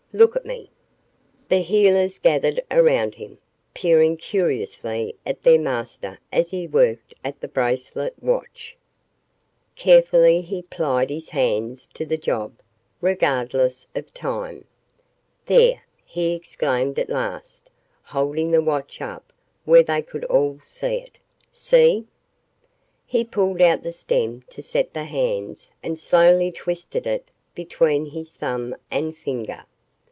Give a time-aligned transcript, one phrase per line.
[0.13, 0.69] Look at me."
[1.47, 3.37] The heelers gathered around him,
[3.73, 8.75] peering curiously at their master as he worked at the bracelet watch.
[9.77, 12.51] Carefully he plied his hands to the job,
[12.99, 14.65] regardless of time.
[15.45, 17.69] "There," he exclaimed at last,
[18.03, 19.31] holding the watch up
[19.63, 21.19] where they could all see it.
[21.53, 22.05] "See!"
[23.05, 28.33] He pulled out the stem to set the hands and slowly twisted it between his
[28.33, 29.63] thumb and finger.